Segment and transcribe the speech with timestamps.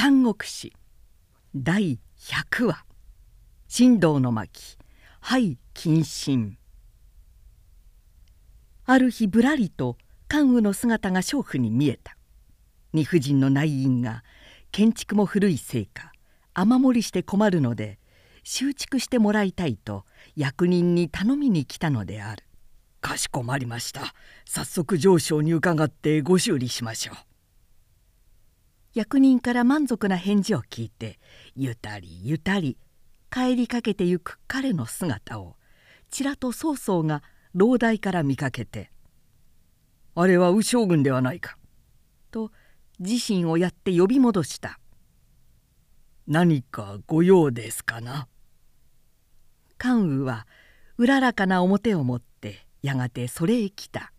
[0.00, 0.72] 三国志。
[1.56, 2.84] 第100話。
[3.68, 4.78] 神道の巻。
[5.18, 6.56] はい謹慎。
[8.86, 9.98] ある日ぶらりと
[10.28, 12.16] 関羽の姿が娼婦に見えた。
[12.92, 14.22] 二婦人の内院が
[14.70, 16.12] 建築も古いせいか
[16.54, 17.98] 雨漏りして困るので
[18.44, 20.04] 修築してもらいたいと
[20.36, 22.44] 役人に頼みに来たのである。
[23.00, 24.14] かしこまりました。
[24.44, 27.27] 早速上昇に伺ってご修理しましょう。
[28.94, 31.18] 役人から満足な返事を聞いて
[31.54, 32.78] ゆたりゆたり
[33.30, 35.56] 帰りかけてゆく彼の姿を
[36.10, 37.22] ちらと曹操が
[37.54, 38.90] 老大から見かけて
[40.14, 41.58] 「あれは右将軍ではないか」
[42.30, 42.50] と
[42.98, 44.80] 自身をやって呼び戻した
[46.26, 48.28] 「何か御用ですかな?」
[49.76, 50.46] 関羽は
[50.96, 54.12] うららかな面を持ってやがてそれへ来た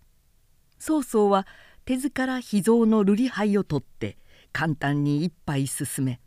[0.78, 1.45] 曹操は
[1.86, 4.17] 手ずから秘蔵の瑠璃杯を取って
[4.52, 6.20] 簡単に一杯進め。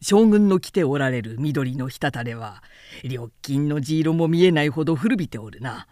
[0.00, 2.62] 将軍の着ておられる緑の滴れは
[3.04, 5.86] 緑金の地色も見えないほど古びておるな。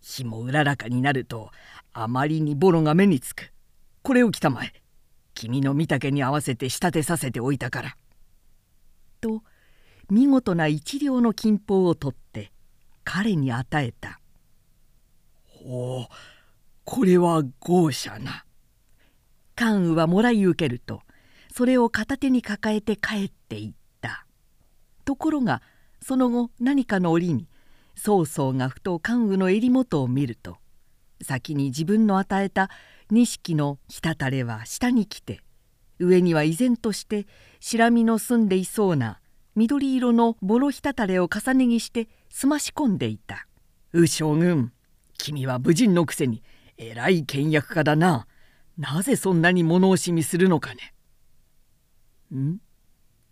[0.00, 1.50] 日もうららかになると
[1.92, 3.52] あまりにボロが目につく。
[4.02, 4.72] これを着たまえ
[5.34, 7.96] 君の御嶽に合わせて仕立てさせておいたから」
[9.20, 9.42] と
[10.10, 12.52] 見事な一両の金宝を取って
[13.04, 14.20] 彼に与えた
[15.46, 16.14] 「ほう
[16.84, 18.44] これは豪奢な」
[19.60, 21.02] 関羽はもらい受けると
[21.54, 24.24] それを片手に抱えて帰っていった
[25.04, 25.60] ところが
[26.00, 27.46] その後何かの折に
[27.94, 30.56] 曹操がふと関羽の襟元を見ると
[31.20, 32.70] 先に自分の与えた
[33.10, 35.42] 錦の滴れは下に来て
[35.98, 37.26] 上には依然として
[37.60, 39.20] 白身の澄んでいそうな
[39.56, 43.46] 緑色のボロ滴れを重ね着して澄まし込んでいた
[43.92, 44.72] 「右将軍
[45.18, 46.42] 君は武人のくせに
[46.78, 48.26] えらい倹約家だな。
[48.80, 50.94] なぜそんなに物惜しみするのかね。
[52.34, 52.56] ん？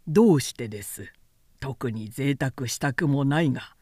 [0.07, 1.11] どうしてです？
[1.59, 3.75] 特に贅沢したくもないが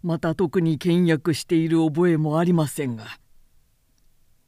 [0.00, 3.04] また特に倹約している覚えもありませんが。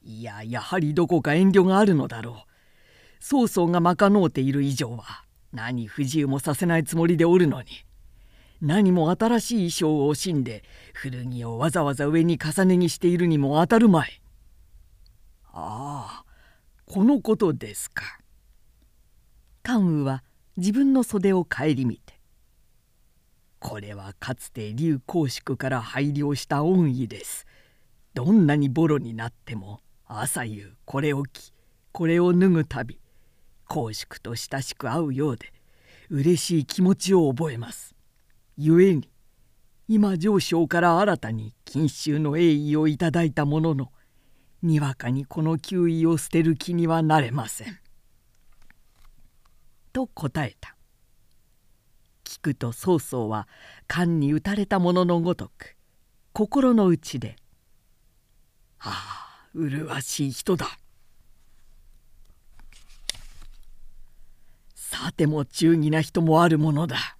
[0.05, 2.51] いややはりどこか遠慮があるのだろう。
[3.19, 7.69] 曹操が賄うている以上は何不自由もさせないつもりでおるのに。
[8.63, 10.63] 何も新しい衣装を惜しんで
[10.95, 14.23] 古着をわざわざ上に重ね着しているにも当たるまい。
[15.53, 16.30] ああ
[16.93, 18.19] このことですか？
[19.63, 20.25] 関羽は
[20.57, 22.21] 自分の袖を顧みて
[23.61, 27.47] 「これはかつて劉公祝から拝領した恩義です。
[28.13, 31.53] どんなにボロになっても朝夕これを着
[31.93, 32.99] これを脱ぐたび
[33.69, 35.53] 公祝と親しく会うようで
[36.09, 37.95] 嬉しい気持ちを覚えます。
[38.59, 39.09] 故に
[39.87, 43.93] 今上昇から新たに錦秋の栄意をいただいたものの
[44.63, 47.79] にわかにこの球威を捨てる気にはなれません。
[49.93, 50.77] と答えた。
[52.25, 53.49] 聞くと曹操は
[53.89, 55.77] 勘に打たれたもののごとく
[56.33, 57.35] 心の内で
[58.79, 60.79] 「ああ麗しい人だ」
[64.75, 67.17] さても忠義な人もあるものだ。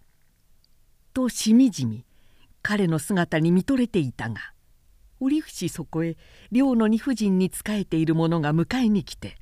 [1.13, 2.05] としみじみ
[2.63, 4.55] 彼の姿に見とれていたが
[5.21, 6.17] 折伏そこへ
[6.51, 9.37] 寮の二婦人に仕えている者が迎えに来て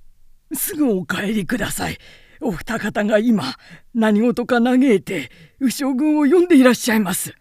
[0.52, 1.98] 「すぐお帰りください。
[2.44, 3.56] お二方が今
[3.94, 7.34] 何事か嘆いて右将軍を呼んでいらっしゃいます」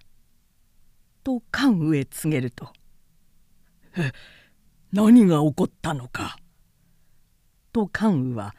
[1.24, 2.72] と関羽へ告げると
[4.94, 6.38] 「何が起こったのか」
[7.74, 8.56] と関羽は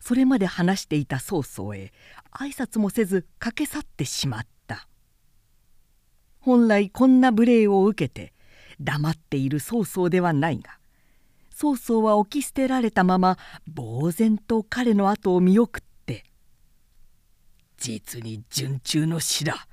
[0.00, 1.92] それまで話していた曹操へ
[2.32, 4.88] 挨拶もせず駆け去ってしまった。
[6.40, 8.32] 本来こんな無礼を受けて
[8.80, 10.78] 黙っている曹操ではないが
[11.50, 13.38] 曹操は置き捨てられたまま
[13.74, 16.24] 呆然と彼の後を見送って
[17.78, 19.66] 「実に順中の死だ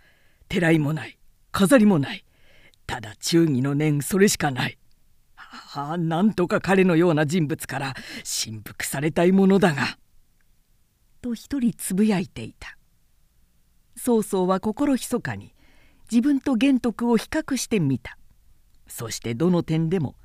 [0.47, 1.17] てらいもない
[1.51, 2.25] 飾りもない
[2.87, 4.77] ただ忠義の念それしかない」
[5.35, 7.93] ああなんとか彼のような人物から
[8.23, 9.97] 振幅されたいものだが。
[11.23, 12.77] と一人つぶやいていた
[13.95, 15.55] 曹操は心ひそかに
[16.11, 18.17] 自分と玄徳を比較してみた
[18.87, 20.15] そしてどの点でも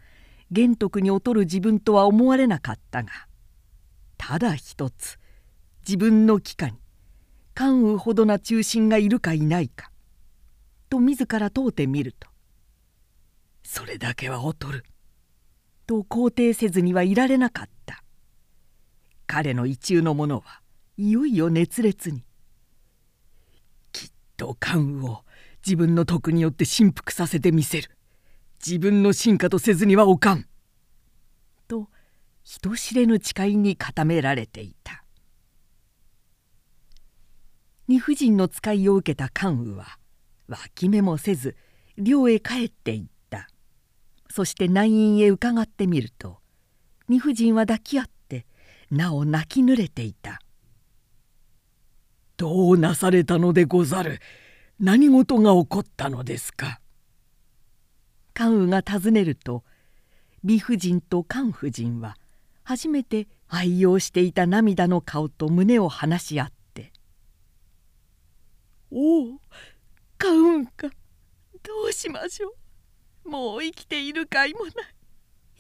[0.51, 3.11] 玄徳に劣る自分とは思われなかったが
[4.17, 5.19] ただ一つ
[5.87, 6.79] 自分の帰化に
[7.55, 9.91] 関羽ほどな忠臣がいるかいないか
[10.89, 12.29] と自ら問うてみると
[13.63, 14.85] 「それだけは劣る」
[15.87, 18.05] と肯定せずにはいられなかった。
[19.27, 20.63] 彼の一中の者は
[20.97, 22.25] いよいよ熱烈に
[23.93, 25.25] 「きっと関羽を
[25.65, 27.98] 自分の徳によって振幅させてみせる。
[28.65, 30.47] 自分の進化とせずにはおかん」
[31.69, 31.89] と
[32.43, 35.05] 人知れぬ誓いに固められていた。
[37.87, 39.99] 二婦人の使いを受けた関羽は
[40.47, 41.57] 脇目もせず
[41.97, 43.49] 寮へ帰っていった。
[44.31, 46.39] そして内院へ伺ってみると
[47.09, 48.47] 二婦人は抱き合って
[48.91, 50.41] なお泣き濡れていた
[52.37, 54.21] 「どうなされたのでござる。
[54.79, 56.81] 何事が起こったのですか?」
[58.39, 59.65] 関羽が尋ねると
[60.45, 62.17] 美婦人と関婦人は
[62.63, 66.93] 初めて愛用していた涙の顔と胸を話し合って
[68.93, 69.41] 「おお
[70.19, 70.89] カウンか
[71.65, 72.55] どうしましょ
[73.25, 73.29] う。
[73.29, 74.73] もう生きているかいもない。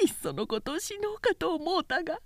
[0.04, 2.20] いっそのことを死のうかと思うたが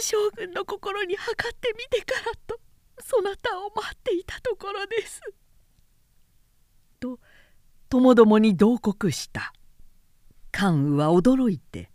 [0.00, 2.58] 将軍の心に測ってみてからと
[2.98, 5.20] そなたを待っていたところです」
[6.98, 7.20] と
[7.88, 9.52] ともどもに同国した。
[10.52, 11.90] 関羽は驚いて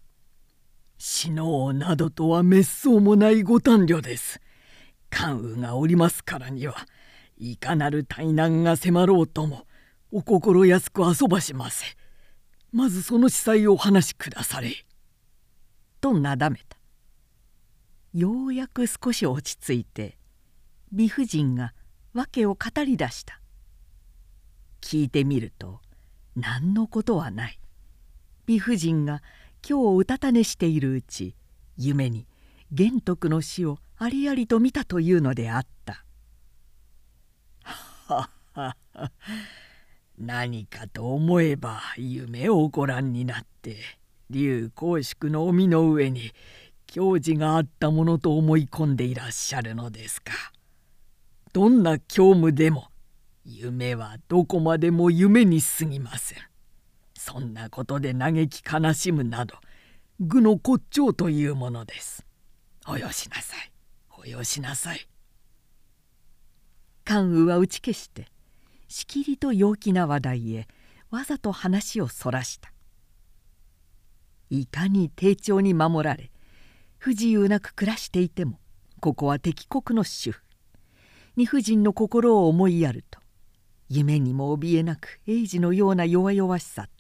[0.98, 4.40] 「死のうなどとは滅相もないご短慮です」
[5.10, 6.76] 関羽がおりますからには
[7.38, 9.68] いかなる大難が迫ろうとも
[10.12, 11.86] お心安く遊ばしませ。
[12.72, 14.86] まずその司祭をお話しくだされ」
[16.02, 16.78] となだめた。
[18.14, 20.18] ようやく少し落ち着いて
[20.92, 21.74] 美婦人が
[22.14, 23.42] 訳を語り出した。
[24.82, 25.82] 聞いてみると
[26.36, 27.60] 何のことはない
[28.46, 29.22] 美婦人が
[29.68, 31.36] 今日うたた寝しているうち
[31.78, 32.28] 夢に
[32.72, 36.04] 玄徳の死をありありと見たというのであった
[37.64, 39.12] 「ははは
[40.18, 43.78] 何かと思えば夢をご覧になって
[44.30, 46.32] 竜公祝の臣の上に
[46.88, 50.32] 教示があったものと思い込んでいらっしゃるのですか。
[51.52, 52.90] どんな教務でも
[53.44, 56.40] 夢はどこまでも夢に過ぎません。
[57.26, 59.56] そんなことで嘆き悲しむなど
[60.20, 62.24] 愚の骨頂というものです。
[62.88, 63.72] およしなさい
[64.16, 65.08] およしなさい。
[67.04, 68.28] 関羽は打ち消して
[68.88, 70.68] しきりと陽気な話題へ
[71.10, 72.72] わざと話をそらした
[74.52, 76.30] いかに丁重に守られ
[77.00, 78.60] 不自由なく暮らしていても
[79.00, 80.44] ここは敵国の主婦
[81.38, 83.20] 二婦人の心を思いやると
[83.90, 86.95] 夢にも怯えなく英治のような弱々しさと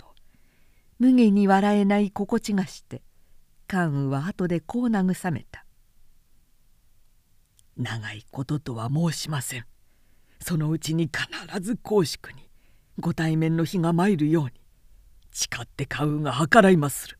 [0.99, 3.01] 無下に笑えない心地がして
[3.67, 5.65] 関羽は後でこう慰めた
[7.77, 9.65] 「長いこととは申しません。
[10.39, 12.49] そのうちに必ず公祝に
[12.99, 14.51] ご対面の日が参るように
[15.31, 17.19] 誓って買うが計らいまする。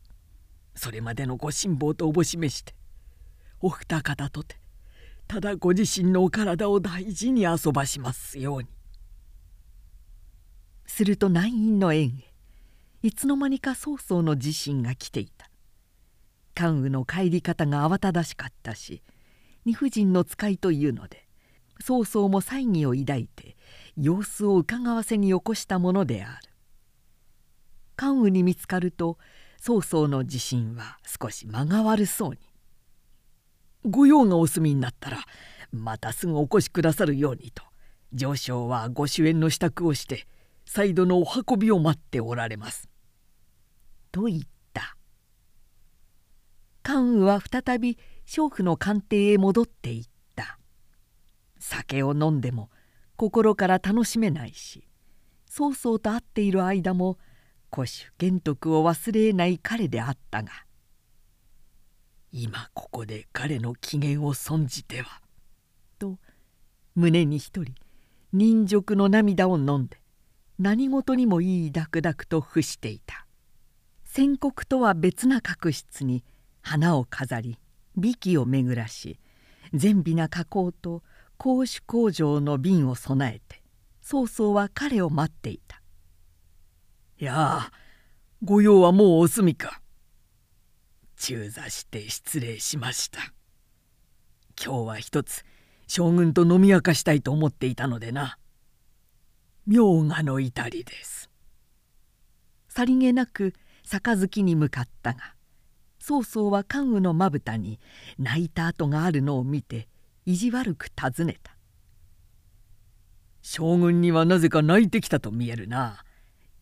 [0.74, 2.74] それまでのご辛抱とおぼしめして
[3.60, 4.58] お二方とて
[5.26, 8.68] ただご自身のお体を大事に遊ばしますように。
[10.86, 12.25] すると内院の縁へ
[13.06, 15.48] いつの間にか曹操の自身が来ていた。
[16.56, 19.00] 関羽の帰り方が慌ただしかったし
[19.64, 21.28] 二婦人の使いというので
[21.78, 23.56] 曹操も猜疑を抱いて
[23.96, 26.48] 様子をうかがわせに起こしたものである。
[27.94, 29.18] 関羽に見つかると
[29.60, 32.38] 曹操の自信は少し間が悪そうに
[33.88, 35.18] 「御用がお済みになったら
[35.70, 37.62] またすぐお越しくださるように」と
[38.12, 40.26] 上昇はご主演の支度をして
[40.64, 42.88] 再度のお運びを待っておられます。
[44.16, 44.40] と言っ
[44.72, 44.96] た。
[46.82, 50.58] 関羽は再び娼婦の官邸へ戻っていった。
[51.58, 52.70] 酒を飲んでも
[53.16, 54.86] 心から楽しめないし
[55.46, 57.18] 曹操と会っている間も
[57.70, 60.50] 古主玄徳を忘れない彼であったが
[62.32, 65.20] 今ここで彼の機嫌を損じては
[65.98, 66.18] と
[66.94, 67.74] 胸に一人
[68.32, 69.98] 忍辱の涙を飲んで
[70.58, 73.25] 何事にもいいダクダクと伏していた。
[74.16, 76.24] 宣告とは別な確執に
[76.62, 77.58] 花を飾り
[77.98, 79.18] 美器を巡らし
[79.74, 81.02] 善美な加工と
[81.36, 83.62] 公主工場の瓶を備えて
[84.00, 85.82] 曹操は彼を待っていた
[87.20, 87.72] 「やあ
[88.42, 89.82] 御用はもうお済みか」
[91.18, 93.20] 中座して失礼しました。
[94.58, 95.44] 今日は一つ
[95.86, 98.38] 将軍と飲み明かしたいと思っていたのでな。
[99.66, 101.28] 明賀の至りです。
[102.70, 103.52] さりげなく
[103.86, 105.34] 杯に向かったが
[105.98, 107.80] 曹操は関羽のまぶたに
[108.18, 109.88] 泣いた跡があるのを見て
[110.24, 111.56] 意地悪く尋ねた
[113.42, 116.02] 「将軍にはなぜか泣いてきたと見えるな。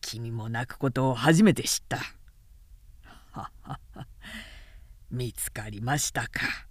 [0.01, 1.97] 君も泣くことを初めて知った」
[3.31, 4.07] ははは
[5.09, 6.67] 見つかりましたか。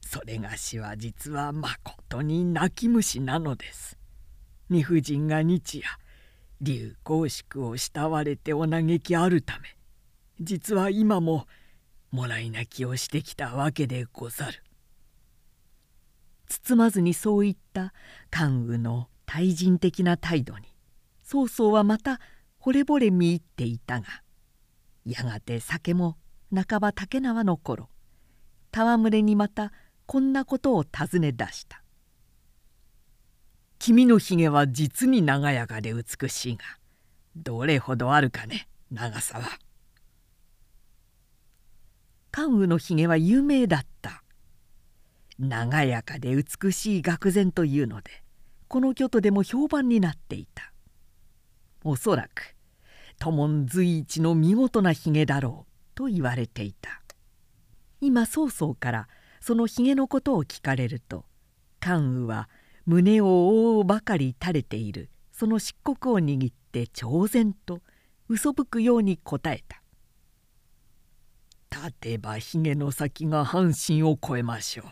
[0.00, 3.98] それがしは実はまことに泣き虫なのです。
[4.70, 5.86] 二婦人が日夜
[6.62, 9.76] 竜公祝を慕われてお嘆きあるため
[10.42, 11.46] 実は今も
[12.10, 14.62] もらい泣きをしてきたわけでござる。
[16.48, 17.94] 包まずにそう言った
[18.30, 20.66] 関羽の対人的な態度に
[21.22, 22.20] 曹操はまた
[22.60, 24.06] 惚れ惚れ見入っていたが
[25.06, 26.18] やがて酒も
[26.54, 27.88] 半ば竹縄の頃
[28.70, 29.72] 戯れにまた
[30.04, 31.82] こんなことを尋ね出した
[33.78, 36.64] 「君のひげは実に長やかで美しいが
[37.34, 39.48] どれほどあるかね長さは」。
[42.32, 44.24] 関羽のひげは有名だった。
[45.38, 48.10] 長やかで美しい愕然というので
[48.68, 50.72] この京都でも評判になっていた。
[51.84, 52.56] おそらく
[53.18, 57.02] 都門随一の見事なひげだろうと言われていた。
[58.00, 59.08] 今曹操から
[59.40, 61.26] そのひげのことを聞かれると
[61.80, 62.48] 関羽は
[62.86, 67.82] 胸を覆うばかり垂れているその漆黒を握って挑然と
[68.28, 69.81] 嘘吹くように答えた。
[71.72, 74.82] 立てばひげの先が半身を超えましょ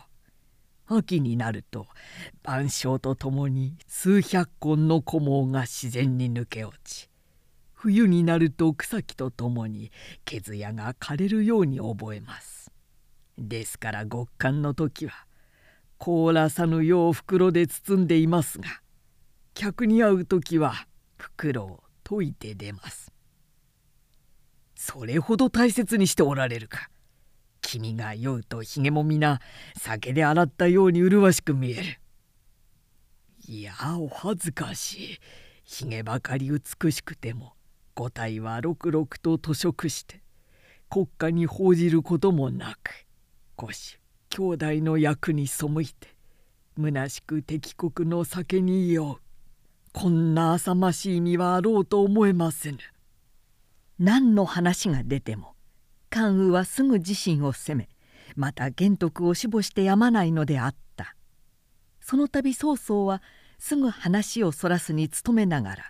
[0.89, 0.95] う。
[0.97, 1.85] 秋になると
[2.43, 7.09] 晩鐘とともに数百根の古毛が自然に抜け落ち
[7.73, 9.91] 冬になると草木とともに
[10.25, 12.71] 毛艶が枯れるように覚えます。
[13.37, 15.13] ですから極寒の時は
[15.97, 18.81] 凍らさぬよう袋で包んでいますが
[19.53, 20.73] 客に会う時は
[21.17, 23.10] 袋を解いて出ます。
[24.81, 26.89] それほど大切にしておられるか。
[27.61, 29.39] 君が酔うとひげも皆
[29.77, 31.99] 酒で洗ったように麗しく見える。
[33.47, 35.19] いやお恥ずかしい。
[35.65, 37.53] ひげばかり美しくても
[37.93, 40.23] 五体はろくろくと吐食して
[40.89, 43.05] 国家に報じることもなく
[43.57, 46.15] 五子兄弟の役に背いて
[46.75, 49.17] 虚しく敵国の酒に酔う。
[49.93, 52.79] こんな浅ましい身はあろうと思えませぬ。
[54.03, 55.53] 何の話が出ても
[56.09, 57.89] 関羽はすぐ自身を責め
[58.35, 61.15] また玄徳を死母してやまないのであった。
[61.99, 63.21] その度曹操は
[63.59, 65.83] すぐ話をそらすに努めながら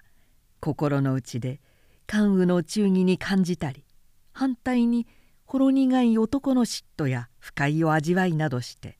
[0.59, 1.61] 心の内で
[2.05, 3.85] 関羽の忠義に感じたり
[4.33, 5.07] 反対に
[5.45, 8.97] ほろ苦い男の嫉妬や不快を味わいなどして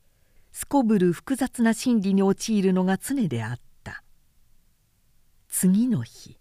[0.54, 4.04] すこぶる複雑な心理に陥るのが常であった。
[5.50, 6.41] 次の日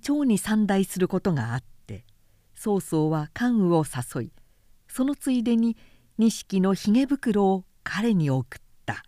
[0.00, 2.04] 町に参内することがあって
[2.54, 4.32] 曹操は関羽を誘い
[4.88, 5.76] そのついでに
[6.18, 9.02] 錦のひげ袋を彼に送った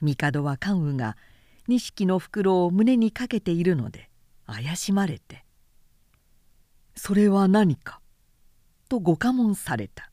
[0.00, 1.16] 帝は関羽が
[1.68, 4.10] 錦の袋を胸にかけているので
[4.46, 5.44] 怪しまれて
[6.96, 8.00] 「それは何か?」
[8.88, 10.10] とご下問された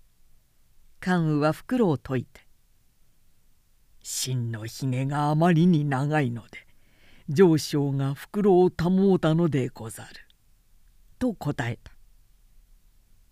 [1.00, 2.48] 関羽は袋を解いて
[4.04, 6.71] 「真のひげがあまりに長いので
[7.32, 10.10] 上昇が袋を保うたのでござる」
[11.18, 11.92] と答えた。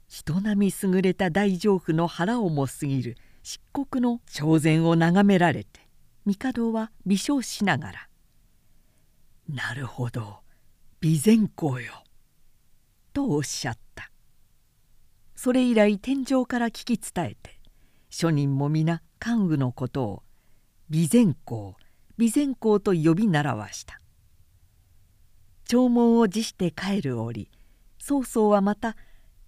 [0.07, 3.17] 人並み優れた大丈夫の腹をも過ぎる。
[3.41, 5.87] 漆黒の挑然を眺められて
[6.25, 8.09] 帝は微笑しながら
[9.47, 10.43] 「なるほど。
[11.01, 12.03] 備前公よ」
[13.13, 14.11] とおっしゃった。
[15.35, 17.59] それ以来天井から聞き伝えて
[18.11, 20.23] 庶人も皆関羽のことを
[20.91, 21.75] 備前公
[22.19, 23.99] 備前公と呼び習わした。
[25.69, 27.47] 弔問を辞して帰る折
[27.99, 28.97] 曹操はまた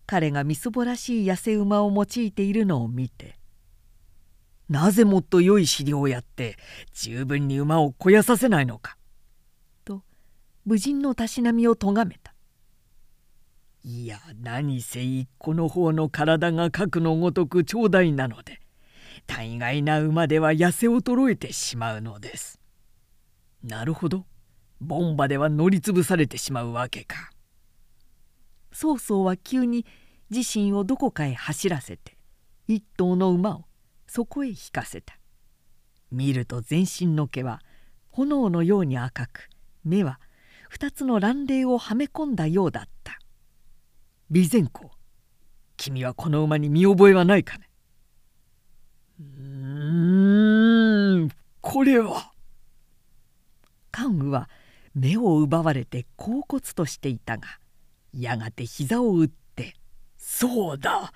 [0.05, 3.39] 彼がみすぼらしい痩せ馬を用いているのを見て
[4.69, 6.57] 「なぜもっと良い資料をやって
[6.93, 8.97] 十分に馬を肥やさせないのか」
[9.83, 10.03] と
[10.67, 12.35] 武人のたしなみを咎めた
[13.83, 18.61] 「いや何せ一個の方の体が核のごとく長大なので
[19.25, 22.59] 大概な馬では痩せ衰えてしまうのです」
[23.63, 24.25] なるほど。
[24.79, 27.31] ボンバでは乗りつぶされてしまうわけか。
[28.71, 29.85] 曹操は急に
[30.29, 32.17] 自身をどこかへ走らせて
[32.67, 33.65] 一頭の馬を
[34.07, 35.17] そこへ引かせた。
[36.11, 37.61] 見ると全身の毛は
[38.09, 39.49] 炎のように赤く
[39.83, 40.19] 目は
[40.69, 43.19] 二つの乱霊をはめ込んだようだった。
[44.31, 44.89] 備前公
[45.77, 47.69] 君はこの馬に見覚えはないかね。
[49.19, 49.23] う
[51.25, 51.29] ん
[51.61, 52.30] これは。
[53.91, 54.49] 関羽は
[54.93, 57.59] 目を奪われて恍惚としていたが
[58.13, 59.75] やがて膝を打って
[60.17, 61.13] 「そうだ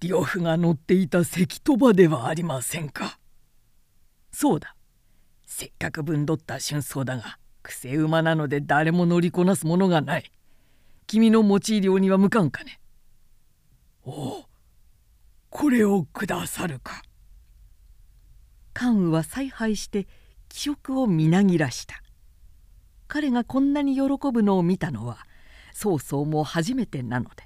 [0.00, 3.18] 呂布が乗っていた関戸場ではありませんか」
[4.32, 4.76] そうだ
[5.46, 10.30] せっかくぶんどった春草だが癖馬なので誰も乗りこなすものがない。
[11.06, 12.80] 君の持ち入りには向かんかね。
[14.04, 14.44] おお
[15.50, 17.02] これをくださるか。
[18.72, 20.06] 関羽は采配して
[20.48, 22.02] 記憶をみなぎらした。
[23.12, 24.02] 彼がこんなに喜
[24.32, 25.18] ぶのを見たのは
[25.74, 27.42] 曹操も初めてなので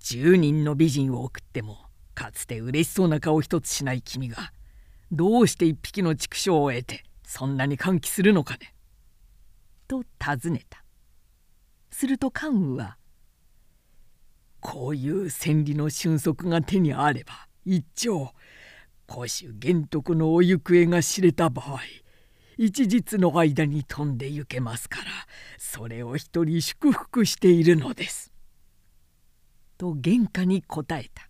[0.00, 1.78] 10人の美人を送っても
[2.12, 4.52] かつて嬉しそうな顔一つしない君が
[5.12, 8.74] どうして一匹の畜生を得てそんなに歓喜するのかね?」
[9.86, 10.82] と尋ねた
[11.92, 12.98] すると関羽は
[14.58, 18.34] 「こういう千里の俊足が手にあれば一朝
[19.06, 21.78] 公衆玄徳のお行方が知れた場合
[22.58, 25.10] 一日の間に飛んで行けますから
[25.58, 28.32] それを一人祝福しているのです」
[29.76, 31.28] と玄関に答えた。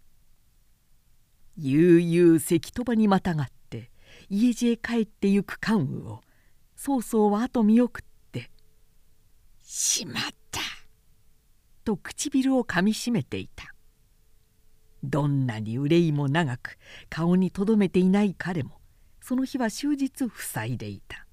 [1.59, 3.90] 悠々関戸場にまたがって
[4.28, 6.21] 家路へ帰ってゆく関羽を
[6.76, 8.50] 曹操は後見送って
[9.64, 10.61] 「しまった」
[11.83, 13.75] と唇をかみしめていた。
[15.02, 16.78] どんなに憂いも長く
[17.09, 18.80] 顔にとどめていない彼も
[19.26, 21.26] その日は終日塞いでいた。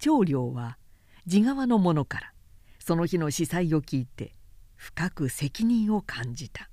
[0.00, 0.78] 長領は
[1.26, 2.32] 地側の者から
[2.80, 4.34] その日の司祭を聞いて
[4.74, 6.68] 深く責任を感じた。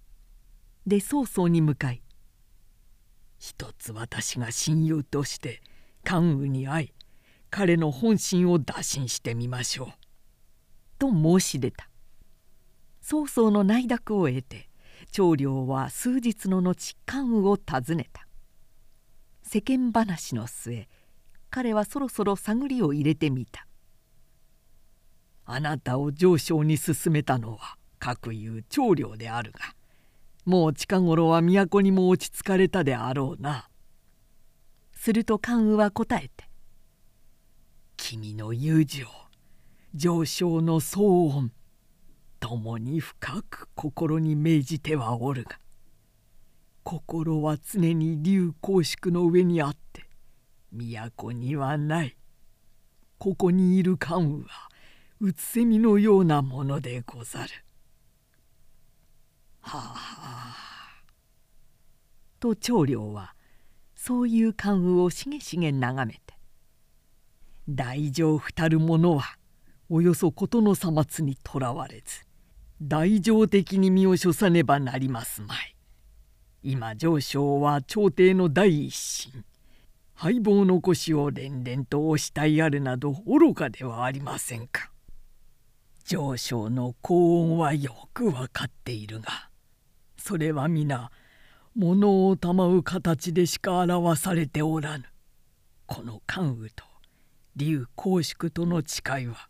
[0.87, 2.01] で曹操に向かい
[3.37, 5.61] 「一つ私が親友として
[6.03, 6.93] 関羽に会い
[7.51, 9.87] 彼の本心を打診してみましょう」
[10.97, 11.87] と申し出た。
[12.99, 14.71] 曹操の内諾を得て
[15.11, 18.25] 長領は数日の後関羽を訪ねた。
[19.53, 20.87] 世間話の末
[21.49, 23.67] 彼はそろそろ探りを入れてみた
[25.43, 29.75] 「あなたを上昇に進めたのは各いう長領であるが
[30.45, 33.67] もう近頃は都にも落ち着かれたであろうな」
[34.95, 36.49] すると関羽は答えて
[37.97, 39.05] 「君の友情
[39.93, 41.51] 上昇の騒音
[42.39, 45.59] 共に深く心に銘じてはおるが
[46.83, 50.07] 心は常に竜公宿の上にあって
[50.71, 52.17] 都にはない
[53.17, 54.69] ここにいる関羽は
[55.19, 57.49] うつせみのようなものでござる。
[59.61, 60.51] はあはあ。
[62.39, 63.35] と長領は
[63.95, 66.33] そういう関羽をしげしげ眺めて
[67.69, 69.37] 「大乗たる者は
[69.89, 72.25] およそ事のさまつにとらわれず
[72.81, 75.75] 大乗的に身を処さねばなりますまい。
[76.63, 79.43] 今上昇は朝廷の第一審
[80.13, 84.91] 敗北の腰を連々と押したいあるなど愚かではありませんか。
[86.05, 89.49] 上昇の高音はよく分かっているが
[90.17, 91.09] それは皆
[91.75, 95.05] 物を賜う形でしか表されておらぬ。
[95.87, 96.83] この関羽と
[97.55, 99.47] 竜公祝との誓いは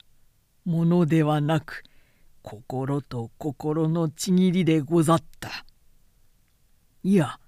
[0.63, 1.83] 物ではなく
[2.41, 5.65] 心と心のちぎりでござった。
[7.03, 7.39] いや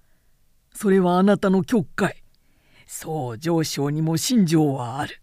[0.74, 2.24] それはあなたの曲解。
[2.88, 5.22] そう上昇にも信条はある。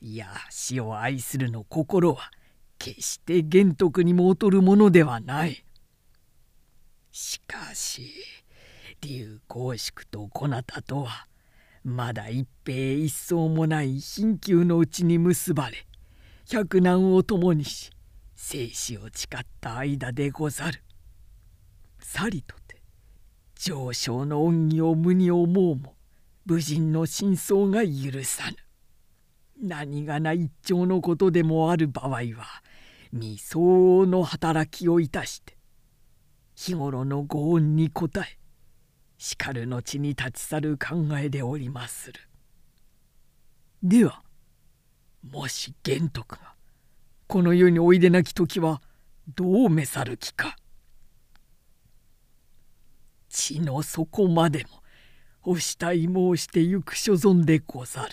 [0.00, 2.30] いや死を愛するの心は
[2.78, 5.64] 決して玄徳にも劣るものではない。
[7.10, 8.12] しかし
[9.00, 11.26] 竜公祝とこなたとは
[11.84, 15.86] まだ一平一層もない貧窮のうちに結ばれ
[16.48, 17.90] 百難を共にし
[18.34, 20.82] 生死を誓った間でござる。
[21.98, 22.56] さりと
[23.64, 25.94] 上昇の恩義を無に思うも
[26.46, 28.56] 武人の真相が許さぬ
[29.62, 32.24] 何がな一丁のことでもある場合は
[33.12, 35.56] 未相応の働きをいたして
[36.56, 38.36] 日頃のご恩に応え
[39.16, 42.20] しかる後に立ち去る考えでおりまする。
[43.80, 44.24] では
[45.22, 46.54] もし玄徳が
[47.28, 48.82] この世においでなき時は
[49.36, 50.56] どう召さる気か
[53.32, 54.82] 地の底までも
[55.42, 58.10] お慕い申してゆく所存でござる。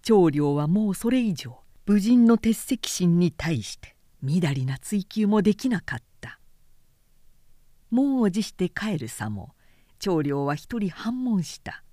[0.00, 6.40] 長領はもうそれ以上武人の鉄石心に対してみだりな追求もできなかった。
[7.90, 9.52] 門を辞して帰るさも
[9.98, 11.84] 長領は一人反問した。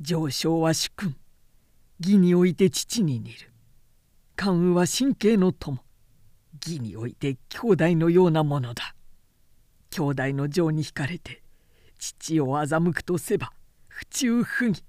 [0.00, 1.16] 上昇は主君
[2.00, 3.52] 義において父に似る。
[4.34, 5.85] 関羽は神経の友。
[6.66, 8.94] 義において兄弟のようなものだ。
[9.90, 11.42] 兄弟の情に惹かれて
[11.98, 13.52] 父を欺くとせば
[13.88, 14.84] 不忠不義。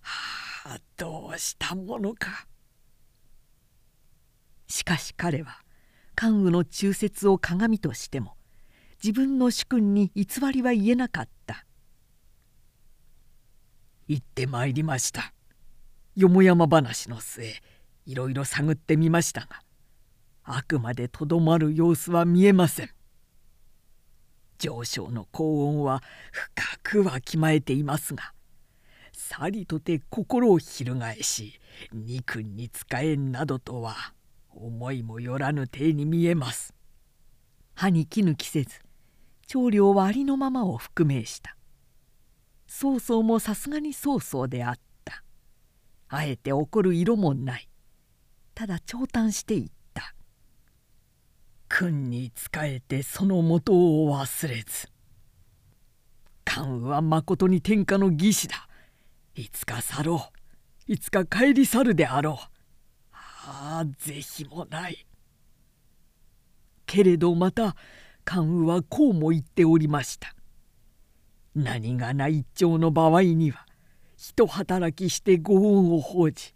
[0.00, 2.46] はあどうしたものか。
[4.66, 5.62] しかし彼は
[6.14, 8.36] 関羽の忠説を鏡としても
[9.02, 11.64] 自分の主君に偽りは言えなかった。
[14.06, 15.32] 行ってまいりました。
[16.16, 17.54] よもやま話の末
[18.04, 19.62] いろいろ探ってみましたが
[20.44, 22.90] あくまでとどまる様子は見えません。
[24.58, 28.34] 上昇の高音は深くわきまえていますが
[29.12, 31.58] さりとて心を翻し
[31.92, 33.94] 肉に使えんなどとは
[34.50, 36.74] 思いもよらぬ体に見えます。
[37.74, 38.80] 歯に衣着せず
[39.46, 41.56] 長領はありのままを覆命した。
[42.66, 44.74] 曹操もさすがに曹操であっ
[45.04, 45.24] た。
[46.08, 47.68] あえて怒る色もない。
[48.54, 49.74] ただ長嘆していた
[51.72, 54.88] 「君に仕えてその元を忘れず。
[56.44, 58.68] 関羽はまことに天下の義士だ。
[59.36, 60.30] いつか去ろ
[60.88, 60.92] う。
[60.92, 62.36] いつか帰り去るであろう。
[63.12, 65.06] ああ是非もない」
[66.86, 67.76] けれどまた
[68.24, 70.34] 関羽はこうも言っておりました。
[71.54, 73.64] 何がない一丁の場合には
[74.16, 76.52] 一働きしてご恩を報じ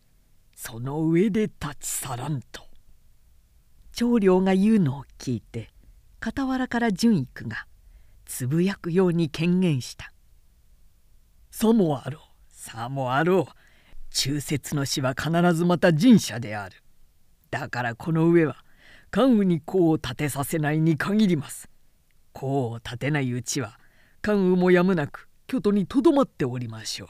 [0.55, 2.74] その上で立ち去らんと。
[3.95, 5.71] 長領が言うのを聞いて
[6.21, 7.67] 傍らから純育が
[8.27, 10.13] つぶやくように権限した
[11.51, 13.53] 「さもあろうさもあろう。
[14.11, 16.83] 忠節の死は必ずまた神社である。
[17.51, 18.65] だからこの上は
[19.11, 21.69] 関羽に功を立てさせないに限ります。
[22.35, 23.79] 功を立てないうちは
[24.23, 27.09] 関羽もやむなく京都にとどまっておりましょう